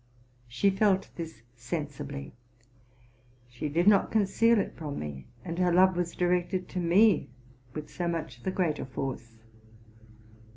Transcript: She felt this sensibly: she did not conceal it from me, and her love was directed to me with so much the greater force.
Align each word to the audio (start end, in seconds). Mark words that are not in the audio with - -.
She 0.47 0.71
felt 0.71 1.11
this 1.15 1.43
sensibly: 1.55 2.33
she 3.47 3.69
did 3.69 3.87
not 3.87 4.09
conceal 4.11 4.57
it 4.57 4.73
from 4.75 4.97
me, 4.97 5.27
and 5.45 5.59
her 5.59 5.71
love 5.71 5.95
was 5.95 6.15
directed 6.15 6.67
to 6.69 6.79
me 6.79 7.29
with 7.75 7.87
so 7.91 8.07
much 8.07 8.41
the 8.41 8.49
greater 8.49 8.85
force. 8.85 9.43